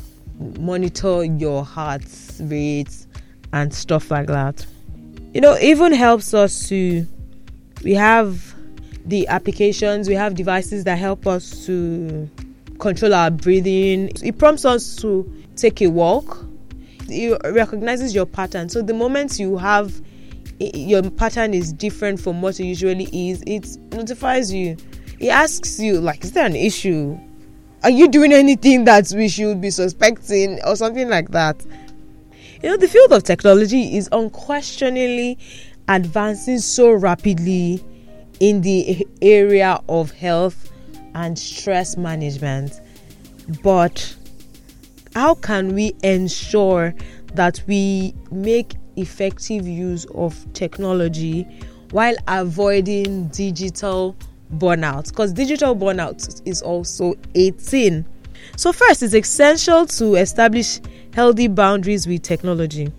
monitor 0.60 1.24
your 1.24 1.64
heart 1.64 2.06
rate 2.42 3.06
and 3.54 3.74
stuff 3.74 4.12
like 4.12 4.28
that. 4.28 4.66
You 5.34 5.42
know, 5.42 5.58
even 5.60 5.94
helps 5.94 6.34
us 6.34 6.68
to 6.70 7.06
we 7.84 7.94
have 7.94 8.56
the 9.06 9.28
applications, 9.28 10.10
we 10.10 10.16
have 10.16 10.36
devices 10.36 10.84
that 10.84 10.98
help 10.98 11.28
us 11.28 11.66
to 11.66 12.30
control 12.80 13.14
our 13.14 13.32
breathing. 13.32 14.12
It 14.24 14.38
prompts 14.38 14.66
us 14.66 14.96
to 14.98 15.32
take 15.56 15.82
a 15.82 15.88
walk. 15.88 16.46
It 17.10 17.40
recognizes 17.54 18.14
your 18.14 18.26
pattern. 18.26 18.70
So 18.70 18.82
the 18.82 18.94
moment 18.94 19.40
you 19.40 19.58
have 19.58 20.02
your 20.60 21.10
pattern 21.12 21.54
is 21.54 21.72
different 21.72 22.20
from 22.20 22.42
what 22.42 22.60
it 22.60 22.66
usually 22.66 23.10
is, 23.14 23.44
it 23.46 23.78
notifies 23.94 24.52
you. 24.52 24.76
It 25.20 25.30
asks 25.30 25.80
you, 25.80 26.00
like, 26.00 26.24
is 26.24 26.32
there 26.34 26.46
an 26.46 26.56
issue? 26.56 27.18
are 27.84 27.90
you 27.90 28.08
doing 28.08 28.34
anything 28.34 28.86
that 28.86 29.12
we 29.16 29.30
should 29.30 29.62
be 29.62 29.70
suspecting 29.70 30.60
or 30.66 30.76
something 30.76 31.10
like 31.10 31.30
that? 31.32 31.64
You 32.62 32.70
know, 32.70 32.78
the 32.78 32.88
field 32.88 33.14
of 33.14 33.24
technology 33.24 33.96
is 33.96 34.10
unquestionably 34.12 35.38
advancing 35.88 36.60
so 36.60 36.92
rapidly 36.92 37.84
in 38.40 38.62
the 38.62 39.08
area 39.22 39.80
of 39.88 40.12
health 40.12 40.72
and 41.14 41.38
stress 41.38 41.98
management. 41.98 42.82
But 43.64 44.16
how 45.16 45.36
can 45.36 45.74
we 45.74 45.94
ensure 46.04 46.94
that 47.36 47.62
we 47.68 48.16
make 48.32 48.76
effective 48.96 49.68
use 49.68 50.06
of 50.16 50.52
technology 50.54 51.44
while 51.92 52.16
avoiding 52.28 53.28
digital 53.30 54.16
burnout? 54.54 55.10
Because 55.10 55.34
digital 55.34 55.76
burnout 55.76 56.42
is 56.46 56.62
also 56.62 57.16
18. 57.36 58.06
So, 58.56 58.72
first, 58.72 59.04
it's 59.04 59.14
essential 59.14 59.86
to 59.86 60.16
establish 60.16 60.80
healthy 61.14 61.48
boundaries 61.48 62.08
with 62.08 62.22
technology. 62.22 62.92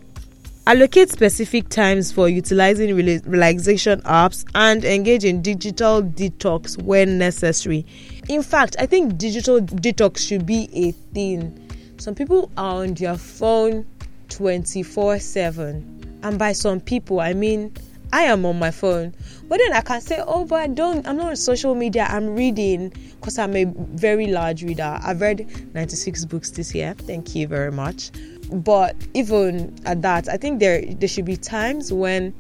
Allocate 0.67 1.09
specific 1.09 1.71
times 1.71 2.13
for 2.13 2.29
utilizing 2.29 2.95
relaxation 2.95 4.03
apps 4.03 4.45
and 4.55 4.85
engage 4.85 5.25
in 5.25 5.41
digital 5.41 6.03
detox 6.03 6.81
when 6.83 7.17
necessary. 7.17 7.87
In 8.29 8.43
fact, 8.43 8.77
I 8.79 8.85
think 8.85 9.17
digital 9.17 9.61
detox 9.61 10.19
should 10.19 10.45
be 10.45 10.69
a 10.75 10.93
thing. 11.15 11.65
Some 11.97 12.15
people 12.15 12.51
are 12.59 12.83
on 12.83 12.95
their 12.95 13.17
phone 13.17 13.87
24 14.29 15.19
7. 15.19 16.21
And 16.23 16.39
by 16.39 16.53
some 16.53 16.81
people, 16.81 17.21
I 17.21 17.33
mean, 17.33 17.73
I 18.13 18.23
am 18.23 18.45
on 18.47 18.59
my 18.59 18.71
phone. 18.71 19.15
But 19.49 19.59
then 19.59 19.73
I 19.73 19.81
can 19.81 20.01
say, 20.01 20.23
oh, 20.27 20.45
but 20.45 20.61
I 20.61 20.67
don't, 20.67 21.07
I'm 21.07 21.17
not 21.17 21.31
on 21.31 21.37
social 21.37 21.75
media, 21.75 22.07
I'm 22.09 22.35
reading 22.35 22.93
because 23.17 23.39
I'm 23.39 23.57
a 23.57 23.65
very 23.65 24.27
large 24.27 24.63
reader. 24.63 24.99
I've 25.03 25.21
read 25.21 25.75
96 25.75 26.25
books 26.27 26.51
this 26.51 26.75
year. 26.75 26.95
Thank 26.95 27.35
you 27.35 27.47
very 27.47 27.73
much 27.73 28.11
but 28.51 28.97
even 29.15 29.75
at 29.85 30.03
that, 30.03 30.29
I 30.29 30.37
think 30.37 30.61
there 30.61 30.83
there 30.83 31.09
should 31.09 31.25
be 31.25 31.37
times 31.37 31.93
when 31.93 32.35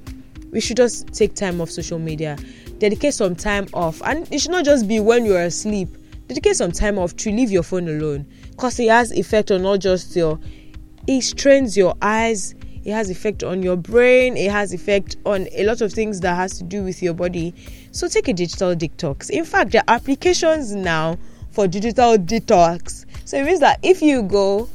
we 0.51 0.61
should 0.61 0.77
just 0.77 1.13
take 1.13 1.35
time 1.35 1.61
off 1.61 1.71
social 1.71 1.99
media, 1.99 2.39
dedicate 2.79 3.15
some 3.15 3.35
time 3.35 3.67
off, 3.75 4.01
and 4.03 4.31
it 4.33 4.41
should 4.41 4.51
not 4.51 4.65
just 4.65 4.89
be 4.89 5.01
when 5.01 5.25
you're 5.25 5.43
asleep. 5.43 5.89
Dedicate 6.27 6.57
some 6.57 6.73
time 6.73 6.99
off 6.99 7.17
to 7.17 7.31
leave 7.31 7.51
your 7.51 7.63
phone 7.63 7.89
alone, 7.89 8.27
cause 8.57 8.79
it 8.81 8.89
has 8.89 9.13
effect 9.13 9.51
on 9.51 9.63
not 9.63 9.81
just 9.81 10.15
your, 10.17 10.39
it 11.07 11.23
strains 11.23 11.77
your 11.77 11.95
eyes. 12.03 12.55
It 12.89 12.93
has 12.93 13.11
effect 13.11 13.43
on 13.43 13.63
your 13.63 13.77
brain. 13.77 14.39
It 14.39 14.51
has 14.51 14.73
effect 14.73 15.17
on 15.27 15.47
a 15.53 15.65
lot 15.65 15.83
of 15.83 15.93
things 15.93 16.21
that 16.21 16.35
has 16.35 16.57
to 16.57 16.65
do 16.65 16.83
with 16.83 17.03
your 17.03 17.13
body. 17.13 17.55
So 17.93 18.09
take 18.09 18.29
a 18.29 18.33
digital 18.33 18.75
detox. 18.75 19.29
In 19.29 19.45
fact, 19.45 19.73
there 19.73 19.83
are 19.87 19.97
applications 19.97 20.75
now 20.75 21.19
for 21.51 21.69
digital 21.69 22.17
detox. 22.17 23.05
So 23.27 23.37
it 23.37 23.45
means 23.45 23.61
that 23.61 23.79
if 23.83 24.01
you 24.01 24.23
go 24.23 24.71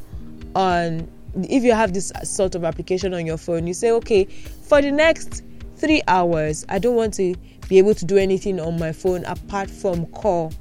on 0.53 1.10
if 1.41 1.63
you 1.63 1.74
have 1.74 1.96
this 1.96 2.12
sort 2.24 2.53
of 2.53 2.63
application 2.63 3.15
on 3.15 3.25
your 3.25 3.38
phone, 3.38 3.65
you 3.65 3.74
say, 3.74 3.89
okay, 3.89 4.25
for 4.25 4.79
the 4.79 4.91
next 4.91 5.41
three 5.77 6.03
hours, 6.08 6.67
I 6.70 6.77
don't 6.77 6.96
want 6.96 7.15
to 7.15 7.34
be 7.67 7.79
able 7.79 7.96
to 7.96 8.05
do 8.05 8.17
anything 8.17 8.60
on 8.60 8.77
my 8.77 8.91
phone 8.91 9.25
apart 9.25 9.72
from 9.72 10.05
call. 10.12 10.53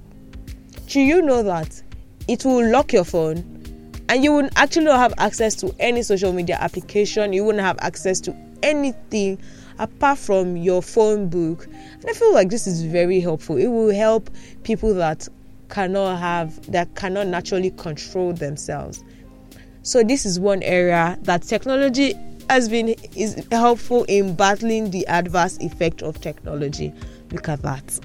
Do 0.86 1.02
you 1.02 1.20
know 1.20 1.42
that 1.42 1.82
it 2.28 2.46
will 2.46 2.66
lock 2.70 2.94
your 2.94 3.04
phone 3.04 3.51
and 4.12 4.22
you 4.22 4.30
will 4.30 4.50
actually 4.56 4.84
not 4.84 4.98
have 4.98 5.14
access 5.16 5.54
to 5.54 5.74
any 5.80 6.02
social 6.02 6.34
media 6.34 6.58
application? 6.60 7.32
You 7.32 7.44
wouldn't 7.44 7.64
have 7.64 7.78
access 7.78 8.20
to 8.20 8.36
anything 8.62 9.40
apart 9.78 10.18
from 10.18 10.54
your 10.54 10.82
phone 10.82 11.30
book. 11.30 11.64
And 11.64 12.04
I 12.06 12.12
feel 12.12 12.34
like 12.34 12.50
this 12.50 12.66
is 12.66 12.82
very 12.82 13.20
helpful. 13.20 13.56
It 13.56 13.68
will 13.68 13.90
help 13.90 14.28
people 14.64 14.92
that 14.96 15.26
cannot 15.70 16.18
have 16.18 16.70
that 16.70 16.94
cannot 16.94 17.28
naturally 17.28 17.70
control 17.70 18.34
themselves. 18.34 19.02
So 19.80 20.02
this 20.02 20.26
is 20.26 20.38
one 20.38 20.62
area 20.62 21.16
that 21.22 21.44
technology 21.44 22.12
has 22.50 22.68
been 22.68 22.90
is 23.16 23.46
helpful 23.50 24.04
in 24.08 24.36
battling 24.36 24.90
the 24.90 25.06
adverse 25.06 25.56
effect 25.62 26.02
of 26.02 26.20
technology. 26.20 26.92
Look 27.30 27.48
at 27.48 27.62
that. 27.62 27.98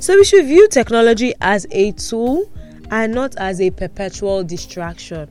So 0.00 0.16
we 0.16 0.24
should 0.24 0.46
view 0.46 0.66
technology 0.66 1.34
as 1.40 1.68
a 1.70 1.92
tool 1.92 2.50
and 2.90 3.14
not 3.14 3.36
as 3.36 3.60
a 3.60 3.70
perpetual 3.70 4.42
distraction. 4.42 5.30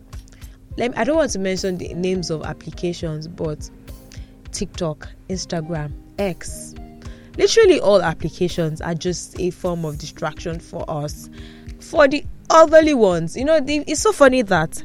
Me, 0.78 0.90
I 0.96 1.04
don't 1.04 1.18
want 1.18 1.32
to 1.32 1.40
mention 1.40 1.78
the 1.78 1.94
names 1.94 2.30
of 2.30 2.44
applications, 2.44 3.28
but 3.28 3.70
TikTok, 4.52 5.10
Instagram, 5.30 5.92
X, 6.18 6.76
literally 7.38 7.80
all 7.80 8.02
applications 8.02 8.82
are 8.82 8.96
just 8.96 9.40
a 9.40 9.52
form 9.52 9.84
of 9.86 9.98
distraction 9.98 10.60
for 10.60 10.86
us. 10.90 11.30
For 11.80 12.08
the 12.08 12.24
elderly 12.50 12.94
ones, 12.94 13.36
you 13.36 13.46
know, 13.46 13.60
it's 13.66 14.02
so 14.02 14.12
funny 14.12 14.42
that 14.44 14.82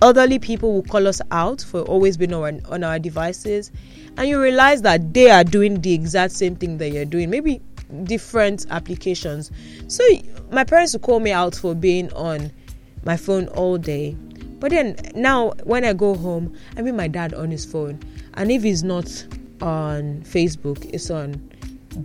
elderly 0.00 0.38
people 0.38 0.72
will 0.72 0.82
call 0.82 1.06
us 1.06 1.20
out 1.30 1.60
for 1.60 1.82
always 1.82 2.16
being 2.16 2.32
on, 2.32 2.60
on 2.66 2.84
our 2.84 2.98
devices 2.98 3.70
and 4.16 4.28
you 4.28 4.40
realize 4.40 4.82
that 4.82 5.12
they 5.12 5.30
are 5.30 5.44
doing 5.44 5.80
the 5.80 5.92
exact 5.92 6.32
same 6.32 6.56
thing 6.56 6.78
that 6.78 6.90
you're 6.90 7.04
doing 7.04 7.30
maybe 7.30 7.60
different 8.04 8.66
applications. 8.70 9.50
So 9.88 10.04
my 10.50 10.64
parents 10.64 10.92
will 10.92 11.00
call 11.00 11.20
me 11.20 11.32
out 11.32 11.54
for 11.54 11.74
being 11.74 12.12
on 12.12 12.52
my 13.04 13.16
phone 13.16 13.48
all 13.48 13.78
day 13.78 14.16
but 14.58 14.70
then 14.70 14.96
now 15.14 15.50
when 15.64 15.84
i 15.84 15.92
go 15.92 16.14
home 16.14 16.54
i 16.76 16.82
meet 16.82 16.94
my 16.94 17.08
dad 17.08 17.34
on 17.34 17.50
his 17.50 17.64
phone 17.64 17.98
and 18.34 18.50
if 18.50 18.62
he's 18.62 18.82
not 18.82 19.06
on 19.60 20.22
facebook 20.22 20.84
it's 20.92 21.10
on 21.10 21.34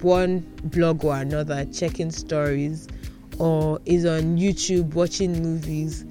one 0.02 0.40
blog 0.66 1.04
or 1.04 1.16
another 1.16 1.66
checking 1.66 2.10
stories 2.10 2.88
or 3.38 3.80
is 3.86 4.06
on 4.06 4.38
youtube 4.38 4.94
watching 4.94 5.42
movies 5.44 6.06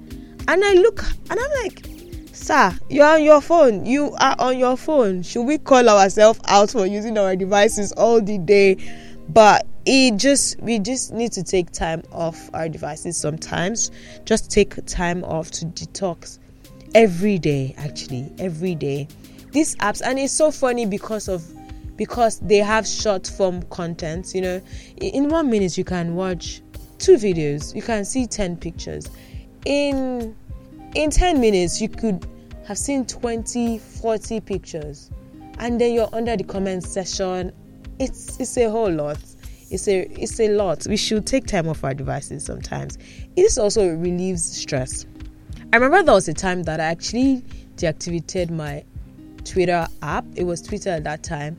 and 0.47 0.63
I 0.63 0.73
look 0.73 1.03
and 1.29 1.39
I'm 1.39 1.63
like, 1.63 1.85
Sir, 2.33 2.77
you're 2.89 3.07
on 3.07 3.23
your 3.23 3.41
phone. 3.41 3.85
You 3.85 4.15
are 4.19 4.35
on 4.39 4.57
your 4.57 4.75
phone. 4.75 5.21
Should 5.21 5.43
we 5.43 5.57
call 5.57 5.87
ourselves 5.87 6.39
out 6.45 6.71
for 6.71 6.85
using 6.85 7.17
our 7.17 7.35
devices 7.35 7.91
all 7.93 8.21
the 8.21 8.37
day? 8.39 8.77
But 9.29 9.65
it 9.85 10.17
just 10.17 10.59
we 10.61 10.79
just 10.79 11.11
need 11.13 11.31
to 11.33 11.43
take 11.43 11.71
time 11.71 12.03
off 12.11 12.49
our 12.53 12.69
devices 12.69 13.17
sometimes. 13.17 13.91
Just 14.25 14.51
take 14.51 14.83
time 14.85 15.23
off 15.23 15.51
to 15.51 15.65
detox 15.65 16.39
every 16.95 17.37
day, 17.37 17.75
actually. 17.77 18.31
Every 18.39 18.75
day. 18.75 19.07
These 19.51 19.75
apps 19.77 20.01
and 20.03 20.17
it's 20.19 20.33
so 20.33 20.51
funny 20.51 20.85
because 20.85 21.27
of 21.27 21.43
because 21.97 22.39
they 22.39 22.57
have 22.57 22.87
short 22.87 23.27
form 23.27 23.63
content, 23.63 24.33
you 24.33 24.41
know. 24.41 24.61
In 24.97 25.29
one 25.29 25.49
minute 25.49 25.77
you 25.77 25.83
can 25.83 26.15
watch 26.15 26.61
two 26.97 27.15
videos, 27.15 27.75
you 27.75 27.81
can 27.81 28.05
see 28.05 28.25
10 28.25 28.57
pictures 28.57 29.09
in 29.65 30.35
in 30.95 31.09
10 31.09 31.39
minutes 31.39 31.81
you 31.81 31.89
could 31.89 32.25
have 32.67 32.77
seen 32.77 33.05
20 33.05 33.79
40 33.79 34.39
pictures 34.41 35.09
and 35.59 35.79
then 35.79 35.93
you're 35.93 36.09
under 36.13 36.35
the 36.35 36.43
comment 36.43 36.83
section 36.83 37.51
it's 37.99 38.39
it's 38.39 38.57
a 38.57 38.69
whole 38.69 38.91
lot 38.91 39.17
it's 39.73 39.87
a 39.87 40.01
it's 40.21 40.39
a 40.39 40.49
lot 40.49 40.85
we 40.87 40.95
should 40.95 41.25
take 41.25 41.47
time 41.47 41.67
off 41.67 41.83
our 41.83 41.93
devices 41.93 42.45
sometimes 42.45 42.97
this 43.35 43.57
also 43.57 43.95
relieves 43.95 44.43
stress 44.43 45.05
i 45.73 45.77
remember 45.77 46.03
there 46.03 46.13
was 46.13 46.27
a 46.27 46.33
time 46.33 46.63
that 46.63 46.79
i 46.79 46.83
actually 46.83 47.43
deactivated 47.75 48.51
my 48.51 48.83
twitter 49.43 49.87
app 50.03 50.25
it 50.35 50.43
was 50.43 50.61
twitter 50.61 50.91
at 50.91 51.03
that 51.03 51.23
time 51.23 51.57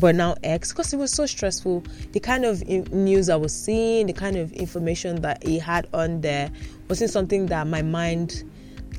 but 0.00 0.14
now 0.14 0.36
X 0.44 0.72
because 0.72 0.92
it 0.92 0.96
was 0.96 1.10
so 1.10 1.26
stressful. 1.26 1.82
The 2.12 2.20
kind 2.20 2.44
of 2.44 2.64
news 2.92 3.28
I 3.28 3.34
was 3.34 3.52
seeing, 3.52 4.06
the 4.06 4.12
kind 4.12 4.36
of 4.36 4.52
information 4.52 5.22
that 5.22 5.44
he 5.44 5.58
had 5.58 5.88
on 5.92 6.20
there 6.20 6.52
wasn't 6.88 7.10
something 7.10 7.46
that 7.46 7.66
my 7.66 7.82
mind 7.82 8.44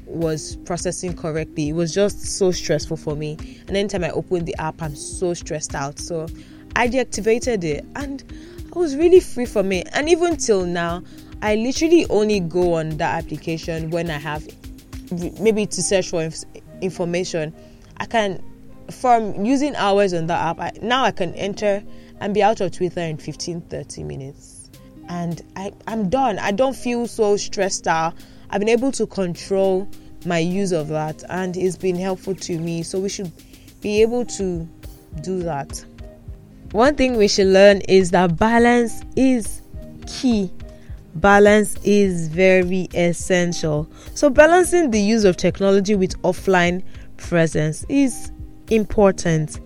was 0.05 0.57
processing 0.65 1.15
correctly. 1.15 1.69
It 1.69 1.73
was 1.73 1.93
just 1.93 2.37
so 2.37 2.51
stressful 2.51 2.97
for 2.97 3.15
me. 3.15 3.37
And 3.67 3.77
anytime 3.77 4.03
I 4.03 4.09
opened 4.11 4.45
the 4.45 4.55
app, 4.55 4.81
I'm 4.81 4.93
so 4.93 5.33
stressed 5.33 5.73
out. 5.73 5.99
So 5.99 6.27
I 6.75 6.87
deactivated 6.87 7.63
it 7.63 7.85
and 7.95 8.23
I 8.73 8.79
was 8.79 8.95
really 8.95 9.19
free 9.19 9.45
from 9.45 9.71
it. 9.71 9.87
And 9.93 10.09
even 10.09 10.37
till 10.37 10.65
now, 10.65 11.03
I 11.41 11.55
literally 11.55 12.05
only 12.09 12.39
go 12.39 12.75
on 12.75 12.97
that 12.97 13.23
application 13.23 13.89
when 13.89 14.09
I 14.09 14.17
have 14.17 14.47
maybe 15.39 15.65
to 15.65 15.81
search 15.81 16.09
for 16.09 16.29
information. 16.81 17.53
I 17.97 18.05
can 18.05 18.43
from 18.91 19.45
using 19.45 19.75
hours 19.75 20.13
on 20.13 20.27
that 20.27 20.41
app, 20.41 20.59
I, 20.59 20.71
now 20.81 21.03
I 21.03 21.11
can 21.11 21.33
enter 21.35 21.83
and 22.19 22.33
be 22.33 22.41
out 22.41 22.61
of 22.61 22.71
Twitter 22.71 23.01
in 23.01 23.17
15 23.17 23.61
30 23.61 24.03
minutes. 24.03 24.69
And 25.07 25.41
I, 25.55 25.71
I'm 25.87 26.09
done. 26.09 26.39
I 26.39 26.51
don't 26.51 26.75
feel 26.75 27.07
so 27.07 27.37
stressed 27.37 27.87
out. 27.87 28.13
I've 28.49 28.59
been 28.59 28.69
able 28.69 28.91
to 28.93 29.07
control 29.07 29.87
my 30.25 30.39
use 30.39 30.71
of 30.71 30.87
that, 30.89 31.23
and 31.29 31.55
it's 31.55 31.77
been 31.77 31.95
helpful 31.95 32.35
to 32.35 32.59
me. 32.59 32.83
So 32.83 32.99
we 32.99 33.09
should 33.09 33.31
be 33.81 34.01
able 34.01 34.25
to 34.25 34.67
do 35.21 35.41
that. 35.43 35.83
One 36.71 36.95
thing 36.95 37.17
we 37.17 37.27
should 37.27 37.47
learn 37.47 37.81
is 37.87 38.11
that 38.11 38.37
balance 38.37 39.01
is 39.15 39.61
key. 40.05 40.51
Balance 41.15 41.75
is 41.83 42.27
very 42.27 42.87
essential. 42.93 43.89
So, 44.13 44.29
balancing 44.29 44.91
the 44.91 45.01
use 45.01 45.23
of 45.23 45.35
technology 45.35 45.95
with 45.95 46.21
offline 46.21 46.83
presence 47.17 47.85
is 47.89 48.31
important. 48.69 49.59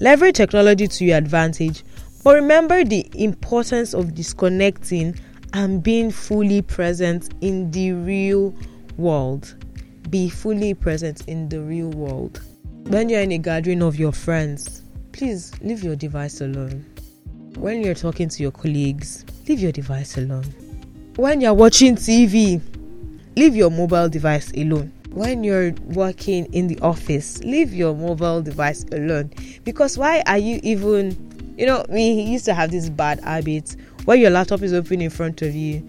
Leverage 0.00 0.36
technology 0.36 0.86
to 0.88 1.04
your 1.06 1.16
advantage, 1.16 1.84
but 2.22 2.34
remember 2.34 2.84
the 2.84 3.10
importance 3.14 3.94
of 3.94 4.14
disconnecting 4.14 5.14
and 5.54 5.82
being 5.82 6.10
fully 6.10 6.60
present 6.60 7.32
in 7.40 7.70
the 7.70 7.92
real 7.92 8.54
world. 8.98 9.54
Be 10.10 10.28
fully 10.28 10.74
present 10.74 11.26
in 11.28 11.48
the 11.48 11.62
real 11.62 11.88
world. 11.90 12.42
When 12.88 13.08
you're 13.08 13.20
in 13.20 13.32
a 13.32 13.38
gathering 13.38 13.82
of 13.82 13.98
your 13.98 14.12
friends, 14.12 14.81
please 15.12 15.52
leave 15.60 15.82
your 15.82 15.96
device 15.96 16.40
alone. 16.40 16.84
When 17.56 17.82
you're 17.82 17.94
talking 17.94 18.28
to 18.28 18.42
your 18.42 18.52
colleagues, 18.52 19.24
leave 19.46 19.60
your 19.60 19.72
device 19.72 20.16
alone. 20.16 20.44
When 21.16 21.40
you're 21.40 21.54
watching 21.54 21.96
TV, 21.96 22.60
leave 23.36 23.54
your 23.54 23.70
mobile 23.70 24.08
device 24.08 24.50
alone. 24.52 24.92
When 25.10 25.44
you're 25.44 25.72
working 25.84 26.46
in 26.54 26.68
the 26.68 26.78
office, 26.80 27.44
leave 27.44 27.74
your 27.74 27.94
mobile 27.94 28.40
device 28.40 28.84
alone. 28.92 29.30
Because 29.64 29.98
why 29.98 30.22
are 30.26 30.38
you 30.38 30.58
even, 30.62 31.54
you 31.58 31.66
know, 31.66 31.84
we 31.90 32.02
used 32.02 32.46
to 32.46 32.54
have 32.54 32.70
this 32.70 32.88
bad 32.88 33.20
habit 33.20 33.76
where 34.06 34.16
your 34.16 34.30
laptop 34.30 34.62
is 34.62 34.72
open 34.72 35.02
in 35.02 35.10
front 35.10 35.42
of 35.42 35.54
you 35.54 35.86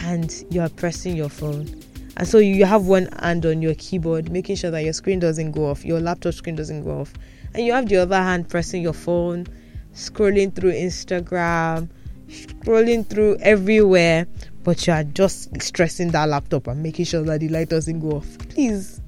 and 0.00 0.44
you 0.50 0.60
are 0.60 0.68
pressing 0.68 1.16
your 1.16 1.30
phone. 1.30 1.82
And 2.18 2.28
so 2.28 2.38
you 2.38 2.64
have 2.66 2.86
one 2.86 3.08
hand 3.20 3.46
on 3.46 3.62
your 3.62 3.74
keyboard, 3.74 4.30
making 4.30 4.56
sure 4.56 4.70
that 4.70 4.84
your 4.84 4.92
screen 4.92 5.18
doesn't 5.18 5.52
go 5.52 5.70
off, 5.70 5.84
your 5.84 6.00
laptop 6.00 6.34
screen 6.34 6.56
doesn't 6.56 6.84
go 6.84 7.00
off. 7.00 7.12
And 7.56 7.64
you 7.64 7.72
have 7.72 7.88
the 7.88 7.96
other 7.96 8.16
hand 8.16 8.50
pressing 8.50 8.82
your 8.82 8.92
phone, 8.92 9.46
scrolling 9.94 10.54
through 10.54 10.72
Instagram, 10.72 11.88
scrolling 12.28 13.06
through 13.06 13.38
everywhere, 13.40 14.26
but 14.62 14.86
you 14.86 14.92
are 14.92 15.04
just 15.04 15.62
stressing 15.62 16.10
that 16.10 16.28
laptop 16.28 16.66
and 16.66 16.82
making 16.82 17.06
sure 17.06 17.22
that 17.22 17.40
the 17.40 17.48
light 17.48 17.70
doesn't 17.70 18.00
go 18.00 18.18
off. 18.18 18.38
Please, 18.50 19.00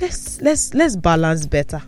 let's 0.00 0.40
let's 0.40 0.74
let's 0.74 0.94
balance 0.94 1.44
better. 1.44 1.82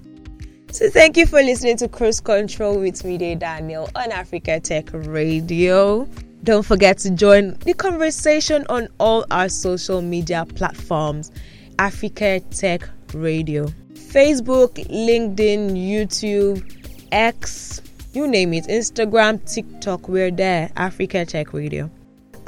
So 0.72 0.90
thank 0.90 1.16
you 1.16 1.26
for 1.26 1.40
listening 1.42 1.76
to 1.76 1.86
Cruise 1.86 2.20
Control 2.20 2.80
with 2.80 3.04
me, 3.04 3.16
Day 3.16 3.36
Daniel, 3.36 3.88
on 3.94 4.10
Africa 4.10 4.58
Tech 4.58 4.88
Radio. 4.92 6.08
Don't 6.42 6.66
forget 6.66 6.98
to 6.98 7.10
join 7.10 7.54
the 7.58 7.74
conversation 7.74 8.66
on 8.68 8.88
all 8.98 9.24
our 9.30 9.48
social 9.48 10.02
media 10.02 10.44
platforms, 10.56 11.30
Africa 11.78 12.40
Tech 12.50 12.88
Radio. 13.14 13.68
Facebook, 14.10 14.74
LinkedIn, 14.88 15.76
YouTube, 15.76 16.64
X, 17.12 17.80
you 18.12 18.26
name 18.26 18.52
it, 18.54 18.64
Instagram, 18.64 19.38
TikTok, 19.48 20.08
we're 20.08 20.32
there, 20.32 20.68
Africa 20.74 21.24
Tech 21.24 21.52
Radio. 21.52 21.88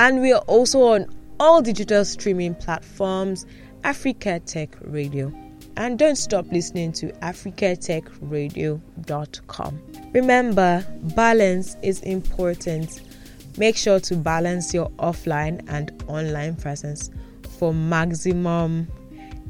And 0.01 0.21
we 0.21 0.33
are 0.33 0.43
also 0.49 0.83
on 0.83 1.07
all 1.39 1.63
digital 1.63 2.05
streaming 2.05 2.57
platforms, 2.57 3.47
Africa 3.85 4.41
Tech 4.41 4.77
Radio. 4.81 5.33
And 5.77 6.01
don't 6.01 6.17
stop 6.17 6.51
listening 6.51 6.91
to 6.95 7.13
africatechradio.com. 7.23 9.83
Remember, 10.13 10.85
balance 11.15 11.77
is 11.83 12.01
important. 12.01 13.03
Make 13.57 13.77
sure 13.77 14.01
to 14.01 14.17
balance 14.17 14.75
your 14.75 14.91
offline 14.99 15.65
and 15.69 15.93
online 16.09 16.57
presence 16.57 17.09
for 17.57 17.73
maximum 17.73 18.89